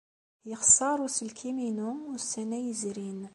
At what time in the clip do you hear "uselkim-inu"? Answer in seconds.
1.05-1.89